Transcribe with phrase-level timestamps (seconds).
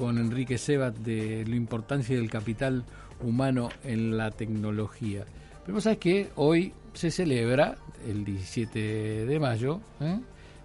[0.00, 2.84] con Enrique Sebat de la importancia del capital
[3.22, 5.26] humano en la tecnología.
[5.62, 7.76] Pero vos sabés que hoy se celebra,
[8.08, 10.18] el 17 de mayo, ¿eh?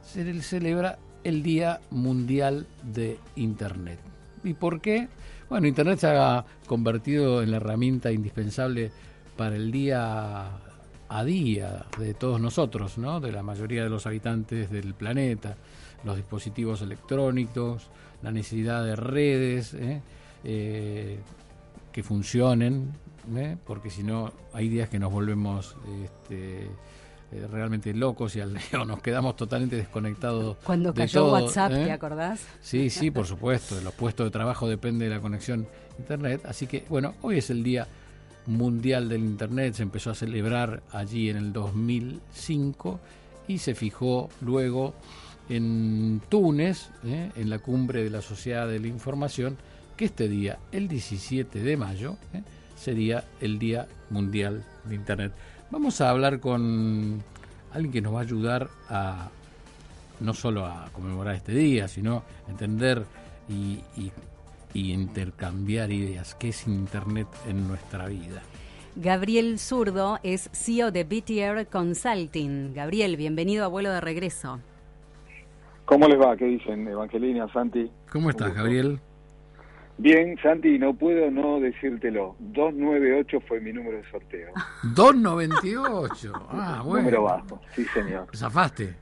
[0.06, 4.00] se celebra el Día Mundial de Internet.
[4.46, 5.10] ¿Y por qué?
[5.50, 8.90] Bueno, Internet se ha convertido en la herramienta indispensable
[9.36, 10.50] para el día
[11.10, 13.20] a día de todos nosotros, ¿no?
[13.20, 15.58] de la mayoría de los habitantes del planeta,
[16.06, 17.90] los dispositivos electrónicos,
[18.26, 20.02] la necesidad de redes ¿eh?
[20.44, 21.20] Eh,
[21.92, 22.92] que funcionen,
[23.36, 23.56] ¿eh?
[23.64, 26.68] porque si no hay días que nos volvemos este,
[27.52, 28.58] realmente locos y al,
[28.88, 30.58] nos quedamos totalmente desconectados.
[30.64, 32.42] Cuando cayó WhatsApp, ¿te acordás?
[32.62, 33.80] Sí, sí, por supuesto.
[33.82, 35.68] Los puestos de trabajo depende de la conexión
[36.00, 36.42] internet.
[36.46, 37.88] Así que, bueno, hoy es el día
[38.48, 39.76] mundial del internet.
[39.76, 43.00] Se empezó a celebrar allí en el 2005
[43.48, 44.96] y se fijó luego
[45.50, 47.32] en Túnez, ¿eh?
[47.36, 49.58] en la cumbre de la Sociedad de la Información,
[49.98, 52.42] que este día, el 17 de mayo, ¿eh?
[52.76, 55.32] sería el Día Mundial de Internet.
[55.72, 57.24] Vamos a hablar con
[57.72, 59.30] alguien que nos va a ayudar a
[60.20, 63.06] no solo a conmemorar este día, sino entender
[63.50, 63.80] y,
[64.74, 66.36] y intercambiar ideas.
[66.36, 68.42] ¿Qué es Internet en nuestra vida?
[68.96, 72.74] Gabriel Zurdo es CEO de BTR Consulting.
[72.74, 74.62] Gabriel, bienvenido a vuelo de regreso.
[75.86, 76.36] ¿Cómo les va?
[76.36, 77.90] ¿Qué dicen, Evangelina, Santi?
[78.12, 79.00] ¿Cómo estás, Gabriel?
[79.98, 82.36] Bien, Santi, no puedo no decírtelo.
[82.40, 84.52] 298 fue mi número de sorteo.
[84.96, 86.34] 298.
[86.50, 87.04] Ah, bueno.
[87.04, 88.28] Número bajo, sí, señor.
[88.36, 88.96] ¿Zafaste?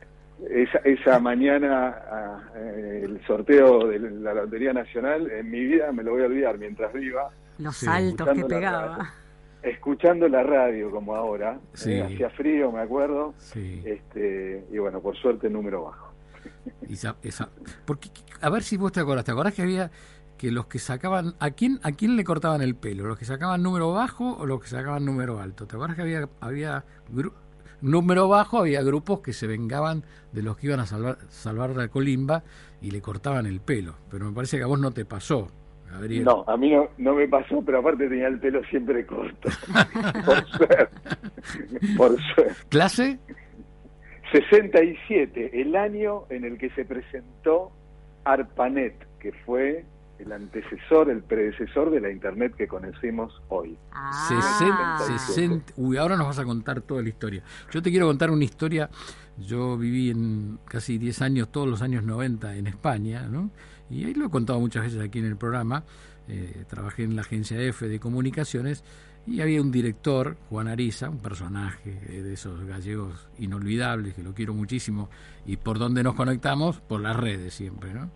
[0.49, 6.03] Esa, esa mañana ah, eh, el sorteo de la Lotería Nacional, en mi vida me
[6.03, 7.29] lo voy a olvidar mientras viva.
[7.59, 9.13] Los saltos que pegaba.
[9.61, 11.59] escuchando la radio como ahora.
[11.85, 13.33] Eh, hacía frío, me acuerdo.
[13.55, 16.02] Este, y bueno, por suerte número bajo.
[17.85, 18.09] Porque,
[18.41, 19.91] a ver si vos te acordás, ¿te acordás que había
[20.37, 23.05] que los que sacaban, ¿a quién, a quién le cortaban el pelo?
[23.07, 25.65] ¿Los que sacaban número bajo o los que sacaban número alto?
[25.67, 26.83] ¿Te acuerdas que había, había
[27.81, 31.87] número bajo, había grupos que se vengaban de los que iban a salvar, salvar la
[31.87, 32.43] colimba
[32.81, 33.95] y le cortaban el pelo?
[34.09, 35.47] Pero me parece que a vos no te pasó.
[35.89, 36.23] Gabriel.
[36.25, 39.47] No, a mí no, no me pasó, pero aparte tenía el pelo siempre corto.
[40.25, 41.17] Por suerte.
[41.95, 42.55] Por suerte.
[42.69, 43.19] ¿Clase?
[44.33, 47.71] 67, el año en el que se presentó
[48.23, 49.85] ARPANET, que fue
[50.17, 53.77] el antecesor, el predecesor de la Internet que conocimos hoy.
[53.91, 54.99] Ah.
[55.77, 57.43] uy, ahora nos vas a contar toda la historia.
[57.71, 58.89] Yo te quiero contar una historia.
[59.37, 63.51] Yo viví en casi 10 años, todos los años 90 en España, ¿no?
[63.91, 65.83] Y ahí lo he contado muchas veces aquí en el programa.
[66.27, 68.83] Eh, trabajé en la agencia EFE de comunicaciones
[69.25, 74.53] y había un director, Juan Ariza, un personaje de esos gallegos inolvidables, que lo quiero
[74.53, 75.09] muchísimo,
[75.45, 78.11] y por donde nos conectamos, por las redes siempre, ¿no?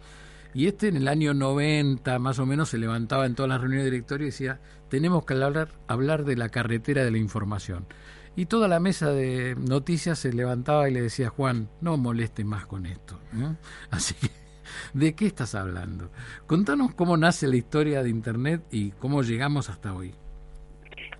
[0.53, 3.85] Y este en el año 90 más o menos se levantaba en todas las reuniones
[3.85, 4.59] de directorio y decía,
[4.89, 7.85] tenemos que hablar, hablar de la carretera de la información.
[8.35, 12.65] Y toda la mesa de noticias se levantaba y le decía, Juan, no moleste más
[12.65, 13.19] con esto.
[13.91, 14.29] Así que,
[14.93, 16.11] ¿de qué estás hablando?
[16.47, 20.13] Contanos cómo nace la historia de Internet y cómo llegamos hasta hoy.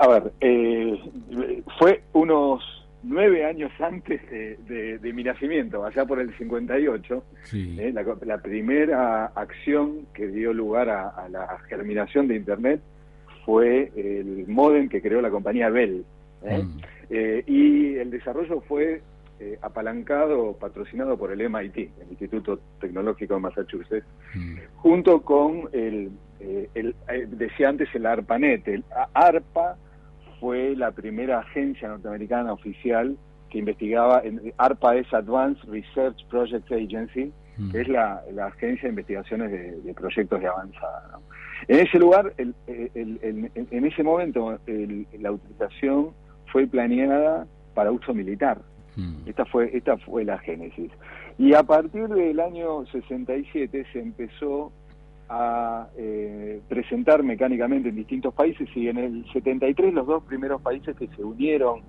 [0.07, 1.01] A ver, eh,
[1.77, 2.63] fue unos
[3.03, 7.23] nueve años antes de, mi nacimiento, allá por el 58,
[7.53, 7.93] eh,
[8.25, 12.79] la, primera acción que dio lugar a, la germinación de Internet
[13.45, 16.05] fue el modem que creó la compañía Bell.
[16.43, 16.63] ¿eh?
[16.63, 17.51] Mm.
[17.51, 19.01] y el desarrollo fue
[19.61, 24.57] apalancado, patrocinado por el MIT, el Instituto Tecnológico de Massachusetts, mm.
[24.77, 26.95] junto con el, el,
[27.37, 29.77] decía antes el ARPANET, el ARPA
[30.39, 33.17] fue la primera agencia norteamericana oficial
[33.49, 37.71] que investigaba, en, ARPA es Advanced Research Project Agency, mm.
[37.71, 39.51] que es la, agencia de investigaciones
[39.83, 41.19] de, proyectos de avanzada.
[41.67, 44.59] En ese lugar, el, en ese momento,
[45.19, 46.11] la utilización
[46.51, 48.59] fue planeada para uso militar.
[48.95, 49.27] Mm.
[49.27, 50.91] Esta fue esta fue la génesis.
[51.37, 54.71] Y a partir del año 67 se empezó
[55.29, 60.95] a eh, presentar mecánicamente en distintos países y en el 73 los dos primeros países
[60.95, 61.81] que se unieron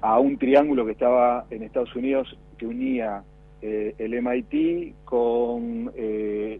[0.00, 3.22] a un triángulo que estaba en Estados Unidos que unía
[3.62, 6.58] eh, el MIT con eh,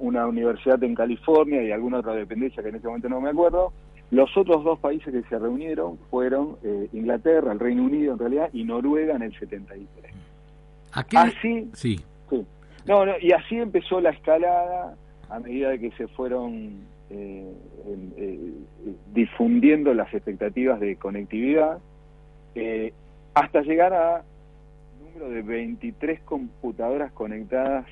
[0.00, 3.72] una universidad en California y alguna otra dependencia que en este momento no me acuerdo.
[4.10, 6.56] Los otros dos países que se reunieron fueron
[6.92, 10.12] Inglaterra, el Reino Unido en realidad, y Noruega en el 73.
[10.92, 12.00] Así, sí.
[12.28, 12.44] sí.
[12.86, 14.96] No, no, y así empezó la escalada
[15.30, 17.52] a medida de que se fueron eh,
[18.16, 18.52] eh,
[19.14, 21.78] difundiendo las expectativas de conectividad,
[22.54, 22.92] eh,
[23.34, 24.22] hasta llegar a
[25.00, 27.86] un número de 23 computadoras conectadas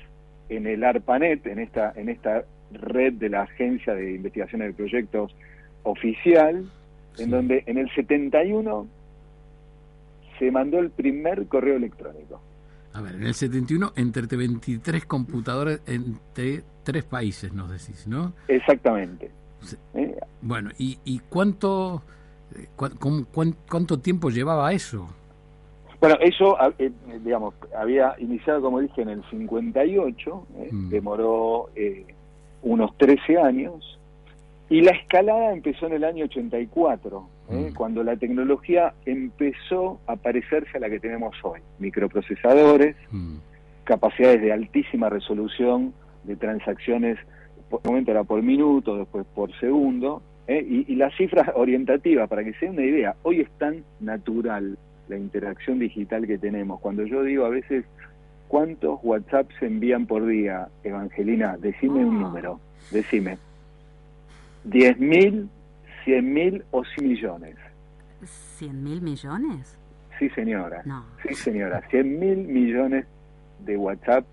[0.49, 5.35] en el ARPANET, en esta, en esta red de la Agencia de Investigación de Proyectos
[5.83, 6.69] oficial,
[7.17, 8.87] en donde en el 71
[10.37, 12.41] se mandó el primer correo electrónico.
[12.93, 18.33] A ver, en el 71 entre 23 computadores entre tres países, nos decís, ¿no?
[18.47, 19.29] Exactamente.
[19.93, 20.17] ¿Eh?
[20.41, 22.01] Bueno, ¿y, y cuánto,
[22.55, 25.07] eh, cuánto tiempo llevaba eso?
[25.99, 26.91] Bueno, eso, eh,
[27.23, 30.89] digamos, había iniciado, como dije, en el 58, mm.
[30.89, 31.69] demoró
[32.61, 33.99] unos 13 años,
[34.69, 37.73] y la escalada empezó en el año 84, mm.
[37.73, 41.59] cuando la tecnología empezó a parecerse a la que tenemos hoy.
[41.79, 43.35] Microprocesadores, mm.
[43.83, 45.93] capacidades de altísima resolución
[46.23, 47.17] de transacciones
[47.69, 50.65] por momento era por minuto, después por segundo, ¿eh?
[50.67, 54.77] y, y las cifras orientativas, para que se den una idea, hoy es tan natural
[55.07, 56.79] la interacción digital que tenemos.
[56.79, 57.85] Cuando yo digo a veces,
[58.47, 61.57] ¿cuántos WhatsApp se envían por día, Evangelina?
[61.57, 62.21] Decime un ah.
[62.21, 62.59] número,
[62.91, 63.37] decime.
[64.67, 65.47] ¿10.000,
[66.09, 67.55] 100.000 o 100 millones?
[68.59, 69.77] ¿100 mil millones?
[70.17, 70.81] Sí, señora.
[70.85, 71.05] No.
[71.23, 71.81] Sí, señora.
[71.89, 73.05] 100 mil millones
[73.65, 74.25] de WhatsApp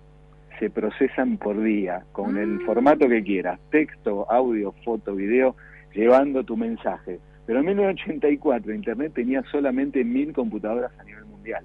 [0.59, 2.65] se procesan por día con el ah.
[2.65, 5.55] formato que quieras, texto, audio, foto, video,
[5.93, 7.19] llevando tu mensaje.
[7.45, 11.63] Pero en 1984 Internet tenía solamente mil computadoras a nivel mundial.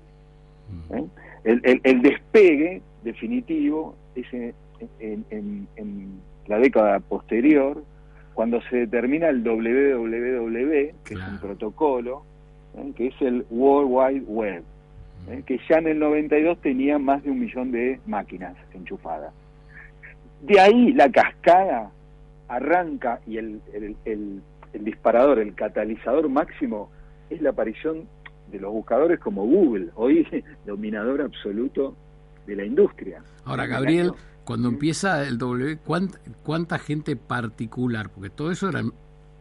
[0.71, 0.95] Mm.
[0.95, 1.05] ¿eh?
[1.45, 4.27] El, el, despegue definitivo es
[5.01, 7.83] en, la década posterior,
[8.35, 12.25] cuando se determina el WWW, que es un protocolo,
[12.77, 12.93] ¿eh?
[12.97, 14.65] que es el World Wide Web.
[15.29, 15.43] ¿eh?
[15.47, 19.33] que ya en el 92 tenía más de un millón de máquinas enchufadas.
[20.43, 21.91] De ahí la cascada
[22.49, 23.61] arranca y el,
[24.05, 24.43] el,
[24.73, 26.91] disparador, el catalizador máximo
[27.31, 28.09] es la aparición
[28.51, 30.27] de los buscadores como Google, hoy
[30.67, 31.95] dominador absoluto
[32.47, 33.23] de la industria.
[33.45, 34.13] Ahora, Gabriel,
[34.45, 35.79] cuando empieza el W,
[36.43, 38.11] ¿cuánta, gente particular?
[38.11, 38.93] Porque todo eso eran,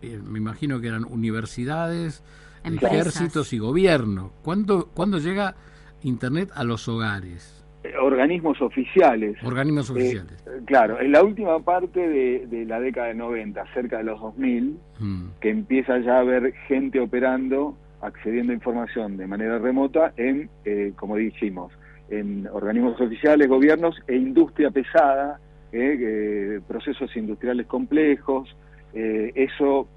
[0.02, 2.24] eh, me imagino que eran universidades,
[2.64, 4.32] ejércitos y gobierno.
[4.44, 5.56] ¿Cuándo, ¿Cuándo llega
[6.04, 7.62] Internet a los hogares?
[7.84, 9.36] Eh, organismos oficiales.
[9.44, 10.44] Organismos eh, oficiales.
[10.66, 15.26] claro, en la última parte de, la década de 90, cerca de los 2000, mm.
[15.40, 20.94] que empieza ya a haber gente operando, accediendo a información de manera remota en, eh,
[20.96, 21.72] como dijimos,
[22.12, 25.40] en organismos oficiales, gobiernos e industria pesada,
[26.68, 28.56] procesos industriales complejos.
[28.94, 29.88] eso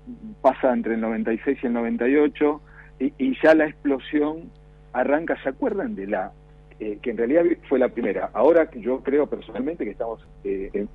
[0.40, 2.60] pasa entre el 96 y el 98
[3.00, 4.50] y, y ya la explosión
[4.92, 6.32] arranca, ¿se acuerdan de la
[6.80, 8.30] eh, que en realidad fue la primera.
[8.32, 10.86] Ahora yo creo personalmente que estamos eh,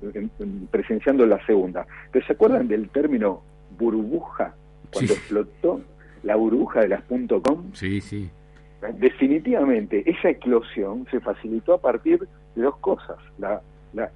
[0.70, 1.86] presenciando la segunda.
[2.12, 3.42] Pero ¿se acuerdan del término
[3.78, 4.54] burbuja?
[4.92, 5.80] Cuando explotó
[6.22, 7.72] la burbuja de las .com.
[7.72, 8.28] Sí, sí.
[8.98, 13.18] Definitivamente, esa eclosión se facilitó a partir de dos cosas.
[13.38, 13.60] La,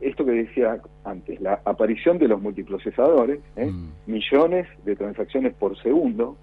[0.01, 3.67] esto que decía antes, la aparición de los multiprocesadores, ¿eh?
[3.67, 3.93] mm.
[4.07, 6.37] millones de transacciones por segundo,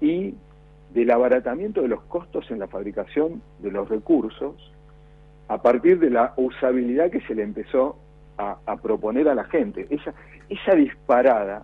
[0.00, 0.34] y
[0.92, 4.54] del abaratamiento de los costos en la fabricación de los recursos
[5.48, 7.98] a partir de la usabilidad que se le empezó
[8.36, 9.86] a, proponer a la gente.
[9.90, 10.12] Esa,
[10.48, 11.62] esa disparada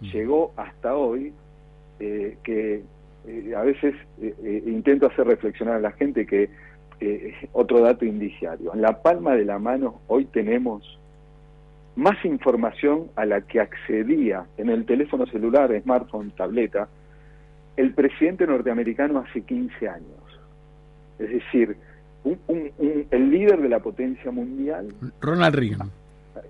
[0.00, 0.04] mm.
[0.06, 1.34] llegó hasta hoy
[2.00, 2.82] eh, que
[3.28, 6.50] eh, a veces eh, intento hacer reflexionar a la gente que
[7.52, 10.98] otro dato indiciario, en la palma de la mano hoy tenemos
[11.94, 16.88] más información a la que accedía en el teléfono celular, smartphone, tableta,
[17.76, 20.40] el presidente norteamericano hace 15 años.
[21.20, 21.76] Es decir,
[22.24, 24.92] el líder de la potencia mundial.
[25.20, 25.90] Ronald Reagan.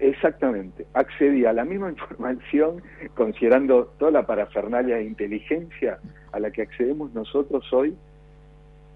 [0.01, 0.87] Exactamente.
[0.95, 2.83] Accedía a la misma información,
[3.15, 5.99] considerando toda la parafernalia de inteligencia
[6.33, 7.95] a la que accedemos nosotros hoy,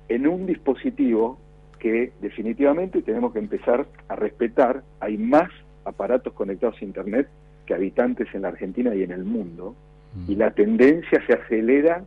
[0.08, 1.38] en un dispositivo
[1.78, 4.82] que definitivamente tenemos que empezar a respetar.
[5.00, 5.50] Hay más
[5.84, 7.28] aparatos conectados a Internet
[7.66, 9.74] que habitantes en la Argentina y en el mundo,
[10.14, 10.30] mm.
[10.30, 12.04] y la tendencia se acelera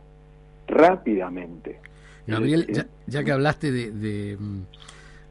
[0.66, 1.78] rápidamente.
[2.26, 2.66] Gabriel,
[3.06, 4.36] ya, que hablaste de, de,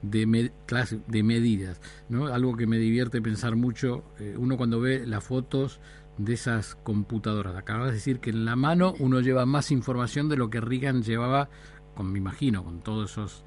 [0.10, 2.28] de, medidas, ¿no?
[2.28, 5.80] algo que me divierte pensar mucho, eh, uno cuando ve las fotos
[6.18, 10.38] de esas computadoras, acabas de decir que en la mano uno lleva más información de
[10.38, 11.50] lo que Reagan llevaba,
[11.96, 13.46] con, me imagino, con todos esos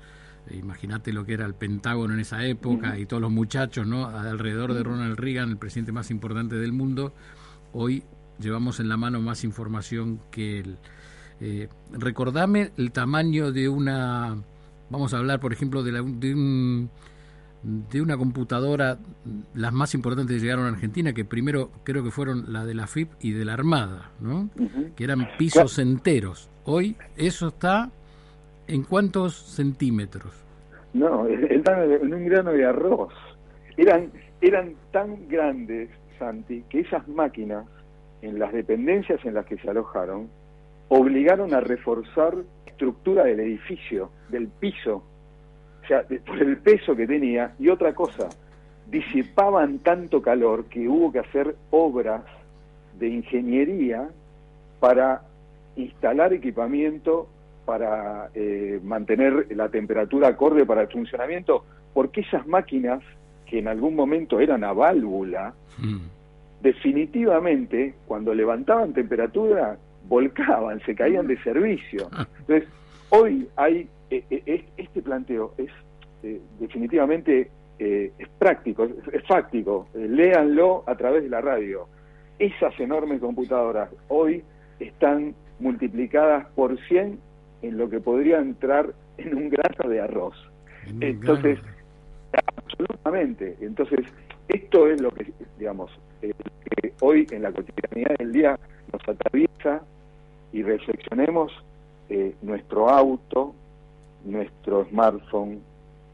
[0.50, 4.06] eh, imagínate lo que era el Pentágono en esa época y todos los muchachos no
[4.06, 7.12] alrededor de Ronald Reagan el presidente más importante del mundo.
[7.72, 8.02] Hoy
[8.38, 10.78] llevamos en la mano más información que él.
[11.40, 14.38] Eh, recordame el tamaño de una,
[14.90, 16.88] vamos a hablar por ejemplo de, la, de,
[17.62, 18.98] de una computadora,
[19.54, 22.86] las más importantes que llegaron a Argentina, que primero creo que fueron la de la
[22.86, 24.48] FIP y de la Armada, ¿no?
[24.96, 26.50] que eran pisos enteros.
[26.64, 27.90] Hoy eso está
[28.66, 30.32] en cuántos centímetros?
[30.92, 33.12] No, están en un grano de arroz.
[33.76, 37.64] Eran, eran tan grandes Santi, que esas máquinas,
[38.22, 40.28] en las dependencias en las que se alojaron,
[40.88, 42.34] obligaron a reforzar
[42.78, 45.02] estructura del edificio, del piso,
[45.82, 48.28] o sea, por el peso que tenía, y otra cosa,
[48.88, 52.22] disipaban tanto calor que hubo que hacer obras
[53.00, 54.08] de ingeniería
[54.78, 55.22] para
[55.74, 57.28] instalar equipamiento
[57.64, 63.02] para eh, mantener la temperatura acorde para el funcionamiento, porque esas máquinas
[63.44, 65.98] que en algún momento eran a válvula, mm.
[66.62, 69.78] definitivamente cuando levantaban temperatura
[70.08, 72.08] volcaban, se caían de servicio.
[72.12, 72.26] Ah.
[72.40, 72.68] Entonces,
[73.10, 75.70] hoy hay, eh, eh, este planteo es
[76.58, 77.48] definitivamente
[77.78, 81.86] es práctico, es, es fáctico, léanlo a través de la radio.
[82.40, 84.42] Esas enormes computadoras hoy
[84.80, 87.20] están multiplicadas por 100
[87.62, 90.34] en lo que podría entrar en un grano de arroz.
[91.00, 91.58] Entonces,
[92.56, 93.56] absolutamente.
[93.60, 94.00] Entonces,
[94.48, 95.90] esto es lo que, digamos,
[96.22, 96.32] eh,
[96.80, 98.58] que hoy en la cotidianidad del día
[98.92, 99.82] nos atraviesa
[100.52, 101.52] y reflexionemos
[102.08, 103.54] eh, nuestro auto,
[104.24, 105.60] nuestro smartphone,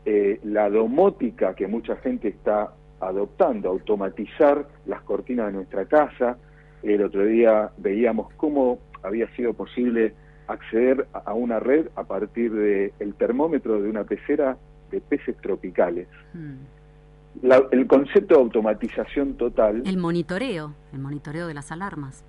[0.04, 6.36] eh, la domótica que mucha gente está adoptando, automatizar las cortinas de nuestra casa.
[6.82, 10.14] El otro día veíamos cómo había sido posible
[10.46, 14.56] acceder a una red a partir del el termómetro de una pecera
[14.90, 16.08] de peces tropicales.
[16.34, 17.52] Mm.
[17.72, 19.82] el concepto de automatización total.
[19.86, 22.24] El monitoreo, el monitoreo de las alarmas.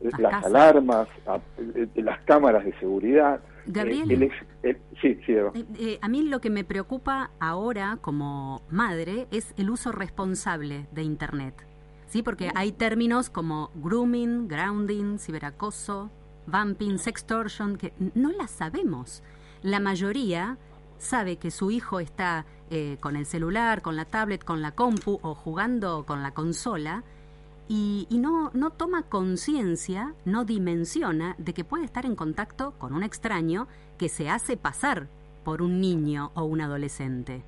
[0.00, 1.08] Las, alarmas,
[1.94, 3.40] las cámaras de seguridad.
[3.66, 4.30] Gabriel,
[5.00, 9.70] sí, sí, eh, eh, a mí lo que me preocupa ahora como madre es el
[9.70, 11.54] uso responsable de Internet.
[12.06, 16.10] Sí, porque hay términos como grooming, grounding, ciberacoso,
[16.46, 19.22] vamping, sextortion, que no las sabemos.
[19.62, 20.56] La mayoría
[20.96, 25.18] sabe que su hijo está eh, con el celular, con la tablet, con la compu
[25.22, 27.04] o jugando con la consola
[27.68, 33.02] y, no, no toma conciencia, no dimensiona de que puede estar en contacto con un
[33.02, 35.06] extraño que se hace pasar
[35.44, 37.42] por un niño o un adolescente.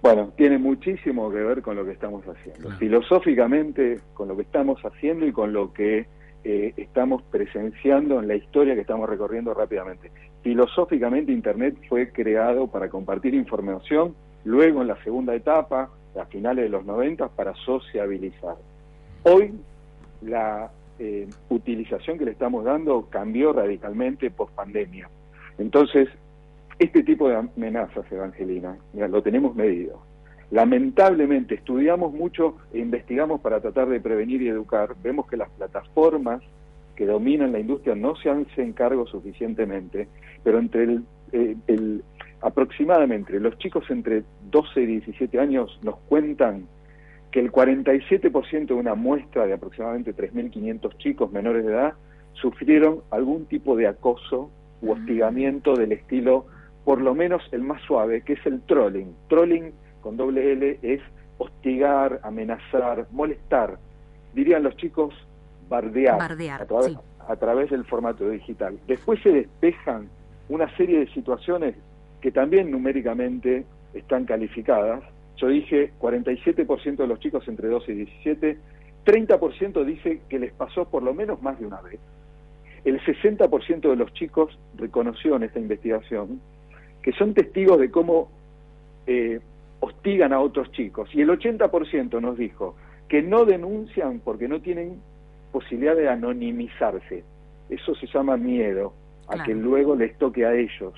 [0.00, 2.70] Bueno, tiene muchísimo que ver con lo que estamos haciendo.
[2.78, 6.06] Filosóficamente, con lo que estamos haciendo y con lo que
[6.44, 10.10] eh, estamos presenciando en la historia que estamos recorriendo rápidamente.
[10.42, 16.70] Filosóficamente Internet fue creado para compartir información, luego en la segunda etapa, a finales de
[16.70, 18.56] los 90, para sociabilizar.
[19.30, 19.52] Hoy
[20.22, 25.10] la eh, utilización que le estamos dando cambió radicalmente post pandemia.
[25.58, 26.08] Entonces,
[26.78, 30.00] este tipo de amenazas, Evangelina, lo tenemos medido.
[30.50, 34.94] Lamentablemente estudiamos mucho e investigamos para tratar de prevenir y educar.
[35.02, 36.40] Vemos que las plataformas
[36.96, 40.08] que dominan la industria no se hacen cargo suficientemente,
[40.42, 42.00] pero entre el, eh,
[42.40, 46.66] aproximadamente los chicos entre 12 y 17 años nos cuentan
[47.30, 51.94] que el 47% de una muestra de aproximadamente 3.500 chicos menores de edad
[52.32, 56.46] sufrieron algún tipo de acoso u hostigamiento del estilo,
[56.84, 59.14] por lo menos el más suave, que es el trolling.
[59.28, 61.00] Trolling con doble L es
[61.38, 63.78] hostigar, amenazar, molestar.
[64.34, 65.14] Dirían los chicos,
[65.68, 68.78] bardear, a, través, del formato digital.
[68.86, 70.08] Después se despejan
[70.48, 71.74] una serie de situaciones
[72.20, 75.02] que también numéricamente están calificadas.
[75.38, 78.58] Yo dije 47% de los chicos entre 12 y 17,
[79.04, 81.98] 30% dice que les pasó por lo menos más de una vez.
[82.84, 86.40] El 60% de los chicos reconoció en esta investigación
[87.02, 88.30] que son testigos de cómo
[89.06, 89.40] eh,
[89.80, 91.08] hostigan a otros chicos.
[91.14, 92.76] Y el 80% nos dijo
[93.08, 95.00] que no denuncian porque no tienen
[95.52, 97.24] posibilidad de anonimizarse.
[97.70, 98.92] Eso se llama miedo,
[99.28, 100.92] a que luego les toque a ellos.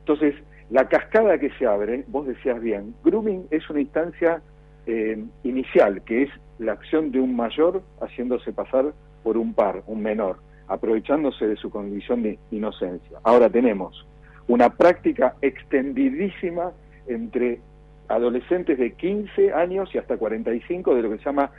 [0.00, 0.34] Entonces,
[0.70, 4.40] la cascada que se abre, vos decías bien, grooming es una instancia
[4.86, 8.92] eh, inicial, que es la acción de un mayor haciéndose pasar
[9.24, 13.18] por un par, un menor, aprovechándose de su condición de inocencia.
[13.24, 14.06] Ahora tenemos
[14.46, 16.72] una práctica extendidísima
[17.08, 17.60] entre
[18.08, 21.50] adolescentes de 15 años y hasta 45 de lo que se llama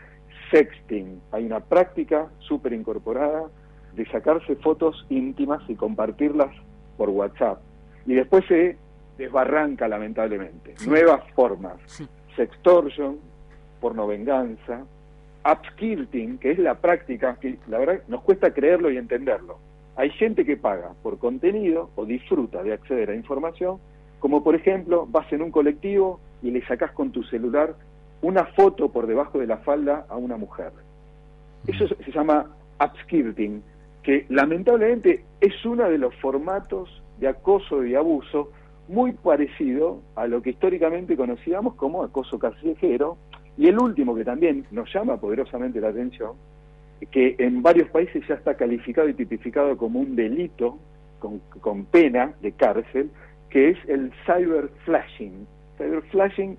[0.51, 1.21] sexting.
[1.31, 3.43] Hay una práctica súper incorporada
[3.93, 6.53] de sacarse fotos íntimas y compartirlas
[6.97, 7.59] por WhatsApp.
[8.05, 8.77] Y después se
[9.17, 10.75] desbarranca lamentablemente.
[10.85, 11.75] Nuevas formas.
[12.35, 13.19] Sextortion,
[13.79, 14.85] pornovenganza,
[15.45, 19.57] upskilting, que es la práctica que la verdad nos cuesta creerlo y entenderlo.
[19.95, 23.79] Hay gente que paga por contenido o disfruta de acceder a información,
[24.19, 27.75] como por ejemplo vas en un colectivo y le sacas con tu celular
[28.21, 30.71] una foto por debajo de la falda a una mujer.
[31.67, 32.47] Eso se llama
[32.79, 33.61] upskirting,
[34.03, 38.51] que lamentablemente es uno de los formatos de acoso y abuso
[38.91, 43.17] muy parecido a lo que históricamente conocíamos como acoso callejero,
[43.57, 46.31] Y el último que también nos llama poderosamente la atención,
[47.11, 50.77] que en varios países ya está calificado y tipificado como un delito
[51.19, 53.09] con, con pena de cárcel,
[53.49, 55.45] que es el cyberflashing.
[55.77, 56.57] Cyberflashing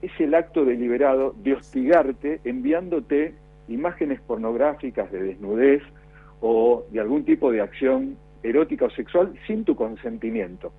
[0.00, 3.34] es el acto deliberado de hostigarte enviándote
[3.68, 5.82] imágenes pornográficas de desnudez
[6.40, 10.72] o de algún tipo de acción erótica o sexual sin tu consentimiento.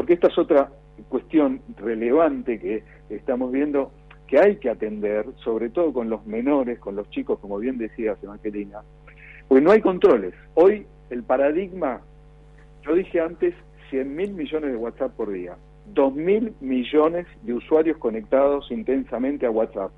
[0.00, 0.70] Porque esta es otra
[1.10, 3.92] cuestión relevante que estamos viendo
[4.26, 8.16] que hay que atender, sobre todo con los menores, con los chicos, como bien decías,
[8.22, 8.78] Evangelina,
[9.46, 10.32] pues no hay controles.
[10.54, 12.00] Hoy el paradigma,
[12.82, 13.54] yo dije antes,
[13.90, 15.58] 100 mil millones de WhatsApp por día,
[15.92, 19.90] 2 mil millones de usuarios conectados intensamente a WhatsApp.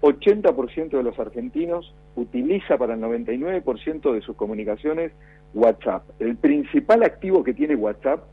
[0.00, 5.12] 80% de los argentinos utiliza para el 99% de sus comunicaciones
[5.52, 6.04] WhatsApp.
[6.18, 8.24] El principal activo que tiene WhatsApp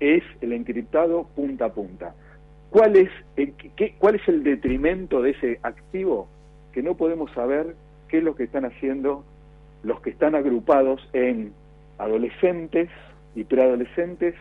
[0.00, 2.14] es el encriptado punta a punta.
[2.70, 6.28] ¿Cuál es, el, qué, ¿Cuál es el detrimento de ese activo?
[6.72, 7.76] Que no podemos saber
[8.08, 9.24] qué es lo que están haciendo
[9.84, 11.52] los que están agrupados en
[11.98, 12.88] adolescentes
[13.34, 14.34] y preadolescentes,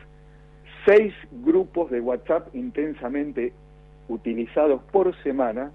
[0.86, 3.54] seis grupos de WhatsApp intensamente
[4.08, 5.72] utilizados por semana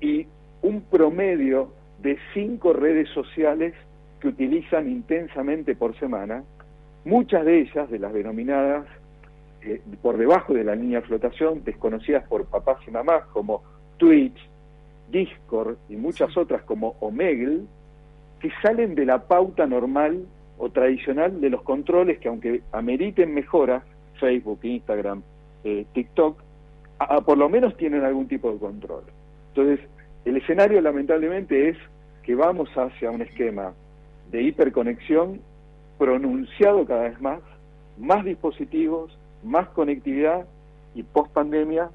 [0.00, 0.26] y
[0.62, 1.72] un promedio
[2.02, 3.74] de cinco redes sociales
[4.20, 6.42] que utilizan intensamente por semana,
[7.04, 8.86] muchas de ellas, de las denominadas
[9.68, 13.62] eh, por debajo de la línea de flotación, desconocidas por papás y mamás, como
[13.96, 14.38] Twitch,
[15.10, 17.62] Discord y muchas otras como Omegle,
[18.40, 20.24] que salen de la pauta normal
[20.58, 23.82] o tradicional de los controles que aunque ameriten mejoras,
[24.20, 25.22] Facebook, Instagram,
[25.64, 26.38] eh, TikTok,
[27.24, 29.04] por lo menos tienen algún tipo de control.
[29.54, 29.86] Entonces,
[30.24, 31.76] el escenario lamentablemente es
[32.22, 33.72] que vamos hacia un esquema
[34.30, 35.40] de hiperconexión
[35.96, 37.40] pronunciado cada vez más,
[37.96, 40.46] más dispositivos, más conectividad
[40.94, 41.90] y post pandemia,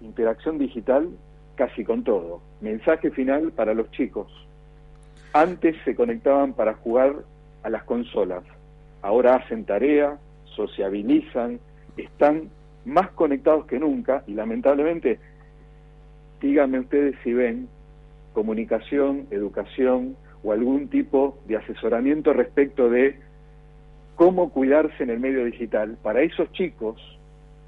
[0.00, 1.08] interacción digital
[1.56, 2.40] casi con todo.
[2.60, 4.30] Mensaje final para los chicos.
[5.32, 7.14] Antes se conectaban para jugar
[7.62, 8.44] a las consolas,
[9.02, 11.58] ahora hacen tarea, sociabilizan,
[11.96, 12.48] están
[12.84, 15.18] más conectados que nunca y lamentablemente,
[16.40, 17.68] díganme ustedes si ven
[18.32, 23.18] comunicación, educación o algún tipo de asesoramiento respecto de
[24.16, 25.96] cómo cuidarse en el medio digital.
[26.02, 26.96] Para esos chicos,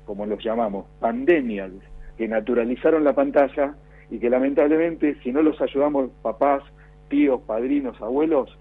[0.06, 1.84] como los llamamos, pandemials,
[2.16, 3.74] que naturalizaron la pantalla
[4.10, 6.64] y que lamentablemente si no los ayudamos papás,
[7.08, 8.56] tíos, padrinos, abuelos,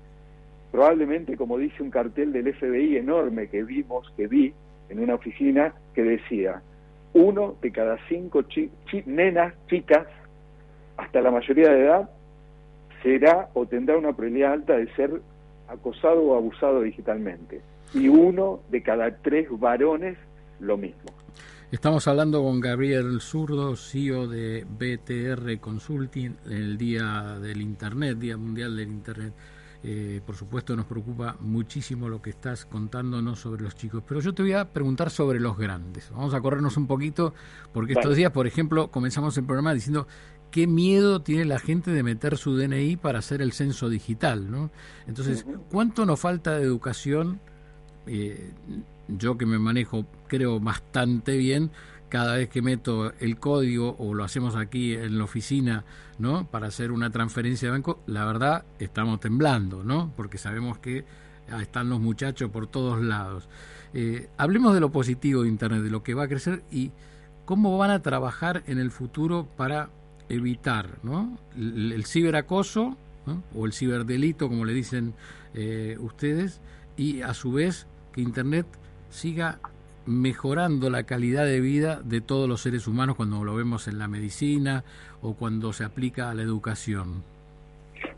[0.71, 4.53] probablemente como dice un cartel del FBI enorme que vimos, que vi
[4.89, 6.61] en una oficina, que decía,
[7.13, 8.43] uno de cada cinco
[9.05, 10.07] nenas, chicas,
[10.97, 12.09] hasta la mayoría de edad,
[13.01, 15.21] será o tendrá una probabilidad alta de ser
[15.69, 17.61] acosado o abusado digitalmente
[17.93, 20.17] y uno de cada tres varones
[20.59, 21.11] lo mismo.
[21.71, 28.77] Estamos hablando con Gabriel Zurdo, CEO de BTR Consulting, el Día del Internet, Día Mundial
[28.77, 29.33] del Internet.
[29.83, 34.33] Eh, por supuesto nos preocupa muchísimo lo que estás contándonos sobre los chicos, pero yo
[34.33, 36.09] te voy a preguntar sobre los grandes.
[36.11, 37.33] Vamos a corrernos un poquito,
[37.73, 40.07] porque estos días, por ejemplo, comenzamos el programa diciendo
[40.51, 44.71] qué miedo tiene la gente de meter su DNI para hacer el censo digital, ¿no?
[45.05, 47.39] Entonces, ¿cuánto nos falta de educación?
[48.07, 48.51] Eh,
[49.07, 51.71] yo que me manejo creo bastante bien,
[52.09, 55.83] cada vez que meto el código o lo hacemos aquí en la oficina,
[56.19, 56.47] ¿no?
[56.47, 60.11] Para hacer una transferencia de banco, la verdad estamos temblando, ¿no?
[60.15, 61.05] Porque sabemos que
[61.61, 63.47] están los muchachos por todos lados.
[63.93, 66.91] Eh, hablemos de lo positivo de Internet, de lo que va a crecer y
[67.45, 69.89] cómo van a trabajar en el futuro para
[70.29, 71.37] evitar ¿no?
[71.55, 72.97] el, ciberacoso
[73.55, 75.13] o el ciberdelito, como le dicen
[75.53, 76.61] eh, ustedes,
[76.95, 78.65] y a su vez Internet
[79.09, 79.59] siga
[80.05, 84.07] mejorando la calidad de vida de todos los seres humanos cuando lo vemos en la
[84.07, 84.83] medicina
[85.21, 87.23] o cuando se aplica a la educación?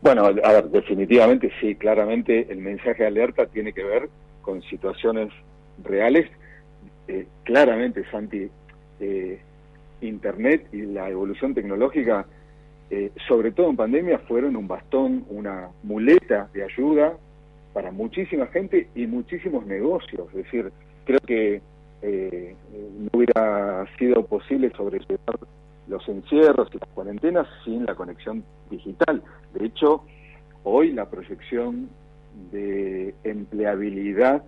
[0.02, 4.08] Bueno, a ver, definitivamente sí, claramente el mensaje de alerta tiene que ver
[4.42, 5.32] con situaciones
[5.82, 6.30] reales.
[7.08, 8.48] Eh, claramente, Santi,
[9.00, 9.40] eh,
[10.00, 12.26] Internet y la evolución tecnológica,
[12.90, 17.14] eh, sobre todo en pandemia, fueron un bastón, una muleta de ayuda
[17.72, 20.28] para muchísima gente y muchísimos negocios.
[20.30, 20.72] Es decir,
[21.04, 21.60] creo que
[22.02, 25.38] eh, no hubiera sido posible sobrellevar
[25.86, 29.22] los encierros y las cuarentenas sin la conexión digital.
[29.54, 30.04] De hecho,
[30.64, 31.88] hoy la proyección
[32.52, 34.42] de empleabilidad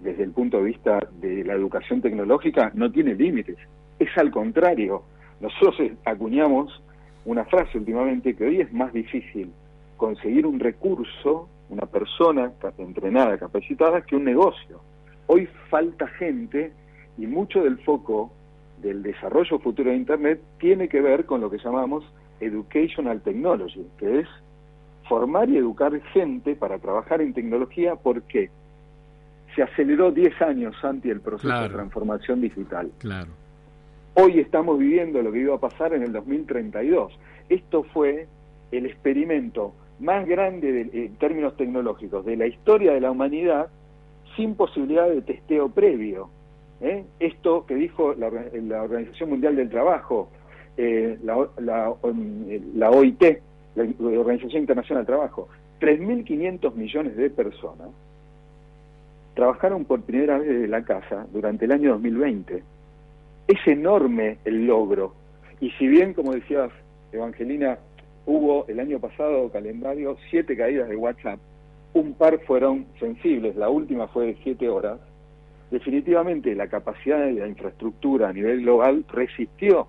[0.00, 3.56] desde el punto de vista de la educación tecnológica no tiene límites.
[3.98, 5.02] Es al contrario.
[5.40, 6.82] Nosotros acuñamos
[7.24, 9.50] una frase últimamente que hoy es más difícil
[9.96, 14.80] conseguir un recurso una persona entrenada, capacitada, que un negocio.
[15.26, 16.72] Hoy falta gente
[17.18, 18.32] y mucho del foco
[18.80, 22.04] del desarrollo futuro de Internet tiene que ver con lo que llamamos
[22.40, 24.28] Educational Technology, que es
[25.08, 27.96] formar y educar gente para trabajar en tecnología.
[27.96, 28.50] ¿Por qué?
[29.54, 32.90] Se aceleró 10 años, Santi, el proceso de transformación digital.
[32.98, 33.30] Claro.
[34.14, 37.18] Hoy estamos viviendo lo que iba a pasar en el 2032.
[37.48, 38.28] Esto fue
[38.70, 43.68] el experimento más grande en términos tecnológicos de la historia de la humanidad
[44.36, 46.28] sin posibilidad de testeo previo.
[46.80, 47.04] ¿eh?
[47.20, 48.26] Esto que dijo la,
[48.82, 50.28] Organización Mundial del Trabajo,
[50.76, 53.22] eh, la, la, OIT,
[53.76, 53.84] la
[54.20, 55.48] Organización Internacional del Trabajo,
[55.80, 57.88] 3.500 millones de personas
[59.34, 62.62] trabajaron por primera vez desde la casa durante el año 2020.
[63.48, 65.12] Es enorme el logro.
[65.60, 66.70] Y si bien, como decías,
[67.12, 67.78] Evangelina,
[68.26, 71.38] hubo el año pasado calendario siete caídas de WhatsApp,
[71.92, 74.98] un par fueron sensibles, la última fue de siete horas,
[75.70, 79.86] definitivamente la capacidad de la infraestructura a nivel global resistió.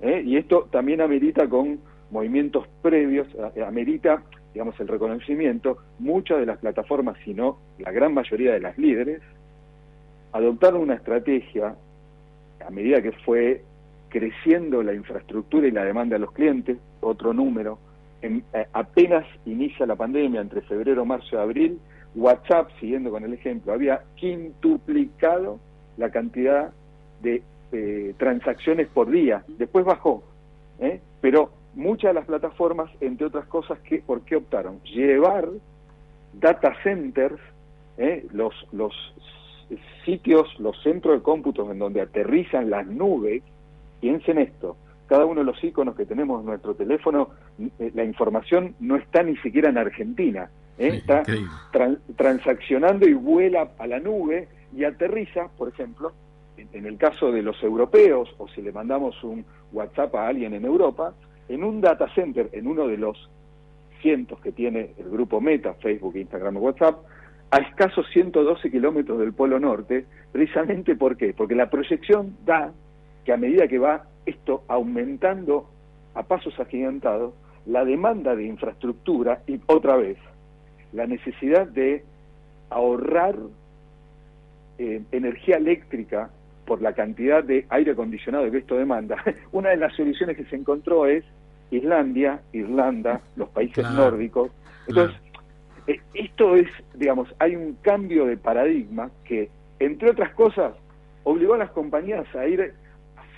[0.00, 0.22] ¿eh?
[0.24, 3.26] Y esto también amerita con movimientos previos,
[3.66, 4.22] amerita,
[4.54, 9.20] digamos, el reconocimiento, muchas de las plataformas, si no la gran mayoría de las líderes,
[10.32, 11.74] adoptaron una estrategia
[12.66, 13.62] a medida que fue
[14.08, 17.78] creciendo la infraestructura y la demanda de los clientes, otro número,
[18.22, 21.78] en, eh, apenas inicia la pandemia, entre febrero, marzo y abril,
[22.14, 25.60] WhatsApp, siguiendo con el ejemplo, había quintuplicado
[25.96, 26.72] la cantidad
[27.22, 27.42] de
[27.72, 29.44] eh, transacciones por día.
[29.46, 30.22] Después bajó,
[30.80, 31.00] ¿eh?
[31.20, 34.80] pero muchas de las plataformas, entre otras cosas, que, ¿por qué optaron?
[34.84, 35.48] Llevar
[36.32, 37.40] data centers,
[38.32, 38.94] los, los
[40.04, 43.42] sitios, los centros de cómputos en donde aterrizan las nubes,
[44.00, 44.76] piensen esto,
[45.08, 47.30] cada uno de los iconos que tenemos en nuestro teléfono,
[47.78, 51.02] eh, la información no está ni siquiera en Argentina, ¿eh?
[51.02, 51.22] está
[52.16, 56.12] transaccionando y vuela a la nube y aterriza, por ejemplo,
[56.58, 60.64] en, el caso de los europeos, o si le mandamos un WhatsApp a alguien en
[60.64, 61.14] Europa,
[61.48, 63.30] en un data center, en uno de los
[64.02, 66.98] cientos que tiene el grupo Meta, Facebook, Instagram o WhatsApp,
[67.50, 71.32] a escasos 112 kilómetros del Polo Norte, precisamente ¿por qué?
[71.32, 72.72] Porque la proyección da
[73.28, 75.68] que a medida que va esto aumentando
[76.14, 77.34] a pasos agigantados
[77.66, 80.16] la demanda de infraestructura y otra vez
[80.94, 82.04] la necesidad de
[82.70, 83.36] ahorrar
[84.78, 86.30] eh, energía eléctrica
[86.64, 90.56] por la cantidad de aire acondicionado que esto demanda, una de las soluciones que se
[90.56, 91.22] encontró es
[91.70, 94.50] Islandia, Irlanda, los países nórdicos.
[94.86, 95.20] Entonces,
[95.86, 100.72] eh, esto es, digamos, hay un cambio de paradigma que, entre otras cosas,
[101.24, 102.72] obligó a las compañías a ir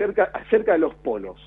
[0.03, 1.39] acerca, de los polos.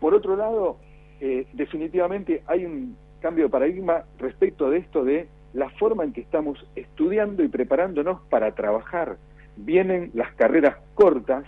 [0.00, 0.78] Por otro lado,
[1.20, 6.20] eh, definitivamente hay un cambio de paradigma respecto de esto de la forma en que
[6.20, 9.16] estamos estudiando y preparándonos para trabajar.
[9.56, 11.44] Vienen las carreras cortas,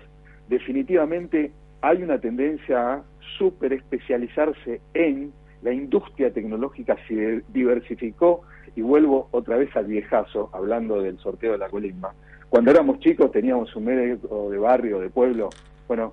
[0.48, 3.02] definitivamente hay una tendencia a
[3.38, 8.42] super especializarse en la industria tecnológica se diversificó
[8.76, 12.12] y vuelvo otra vez al viejazo, hablando del sorteo de la colimba.
[12.50, 15.48] Cuando éramos chicos teníamos un médico de barrio, de pueblo,
[15.88, 16.12] bueno,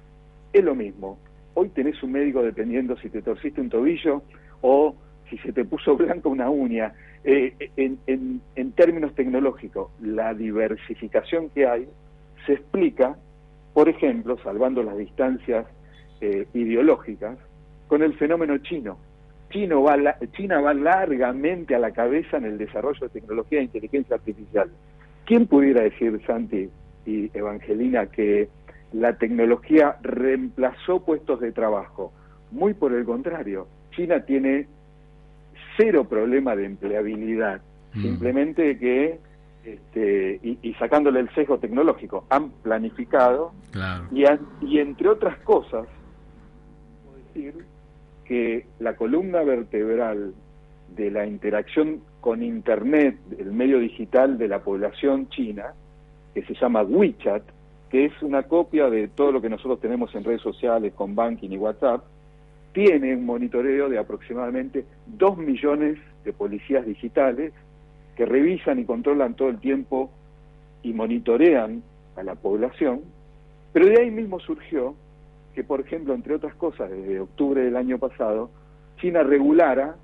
[0.53, 1.17] es lo mismo.
[1.53, 4.23] Hoy tenés un médico dependiendo si te torciste un tobillo
[4.61, 4.95] o
[5.29, 6.93] si se te puso blanca una uña.
[7.23, 7.99] Eh, en,
[8.55, 11.87] en, términos tecnológicos, la diversificación que hay
[12.45, 13.15] se explica,
[13.73, 15.67] por ejemplo, salvando las distancias
[16.19, 17.37] eh, ideológicas,
[17.87, 18.97] con el fenómeno chino.
[19.51, 19.97] Chino va
[20.31, 24.71] China va largamente a la cabeza en el desarrollo de tecnología e inteligencia artificial.
[25.25, 26.69] ¿Quién pudiera decir, Santi
[27.05, 28.49] y Evangelina, que
[28.93, 32.11] la tecnología reemplazó puestos de trabajo.
[32.51, 34.67] Muy por el contrario, China tiene
[35.77, 37.61] cero problema de empleabilidad,
[37.93, 38.01] mm.
[38.01, 39.19] simplemente que,
[39.63, 43.53] este, y, sacándole el sesgo tecnológico, han planificado
[44.11, 44.23] y,
[44.61, 45.87] y entre otras cosas,
[47.05, 47.65] puedo decir
[48.25, 50.33] que la columna vertebral
[50.95, 55.73] de la interacción con Internet, el medio digital de la población china,
[56.33, 57.43] que se llama WeChat,
[57.91, 61.49] que es una copia de todo lo que nosotros tenemos en redes sociales con banking
[61.49, 62.01] y WhatsApp,
[62.71, 67.51] tiene un monitoreo de aproximadamente 2 millones de policías digitales
[68.15, 70.09] que revisan y controlan todo el tiempo
[70.83, 71.83] y monitorean
[72.15, 73.01] a la población,
[73.73, 74.95] pero de ahí mismo surgió
[75.53, 78.51] que, por ejemplo, entre otras cosas, desde octubre del año pasado,
[79.01, 79.97] China regulara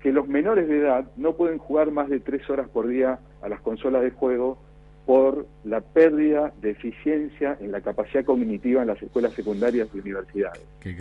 [0.00, 3.48] que los menores de edad no pueden jugar más de tres horas por día a
[3.48, 4.58] las consolas de juego
[5.06, 10.62] por la pérdida de eficiencia en la capacidad cognitiva en las escuelas secundarias y universidades.
[10.80, 10.96] Qué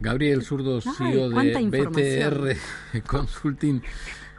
[0.00, 3.82] Gabriel Zurdo, CEO de BTR Consulting.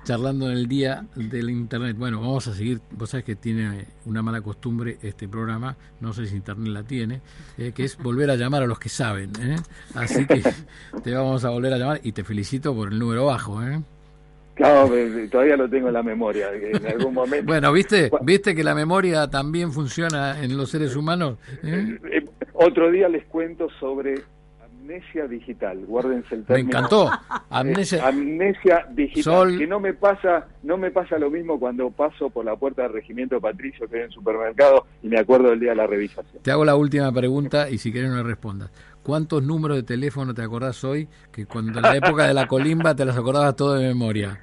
[0.03, 1.95] charlando en el día del internet.
[1.97, 2.81] Bueno, vamos a seguir.
[2.91, 7.21] Vos sabés que tiene una mala costumbre este programa, no sé si internet la tiene,
[7.57, 9.31] eh, que es volver a llamar a los que saben.
[9.39, 9.55] ¿eh?
[9.93, 10.41] Así que
[11.03, 13.63] te vamos a volver a llamar y te felicito por el número bajo.
[13.63, 13.81] ¿eh?
[14.55, 14.91] Claro,
[15.31, 16.49] todavía lo tengo en la memoria.
[16.53, 17.45] En algún momento.
[17.45, 21.37] bueno, viste, viste que la memoria también funciona en los seres humanos.
[21.63, 21.97] ¿Eh?
[22.11, 24.15] Eh, otro día les cuento sobre
[24.83, 25.85] amnesia digital.
[25.85, 26.69] Guárdense el término.
[26.69, 27.09] Me encantó.
[27.49, 29.57] Amnesia, amnesia digital.
[29.57, 32.93] Que no me pasa, no me pasa lo mismo cuando paso por la puerta del
[32.93, 36.41] regimiento Patricio que hay en el supermercado y me acuerdo del día de la revisación.
[36.41, 38.71] Te hago la última pregunta y si quieres no respondas.
[39.03, 42.95] ¿Cuántos números de teléfono te acordás hoy que cuando en la época de la colimba
[42.95, 44.39] te las acordabas todo de memoria?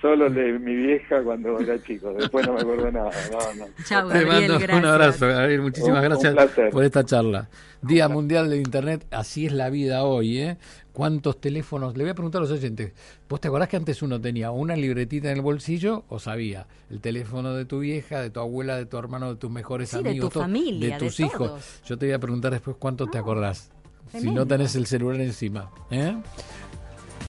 [0.00, 3.10] Solo de mi vieja cuando era chico, después no me acuerdo nada.
[3.32, 3.72] No, no.
[3.84, 6.36] Chau, Te mando un abrazo, Gabriel, muchísimas gracias
[6.70, 7.48] por esta charla.
[7.82, 10.56] Día Mundial de Internet, así es la vida hoy, ¿eh?
[10.92, 11.96] ¿Cuántos teléfonos?
[11.96, 12.92] Le voy a preguntar a los oyentes.
[13.28, 17.00] ¿Vos te acordás que antes uno tenía una libretita en el bolsillo o sabía el
[17.00, 20.20] teléfono de tu vieja, de tu abuela, de tu hermano, de tus mejores amigos, de
[20.20, 21.82] tu familia, de tus hijos?
[21.86, 23.70] Yo te voy a preguntar después cuántos te acordás
[24.12, 25.70] si no tenés el celular encima.
[25.90, 26.16] ¿eh?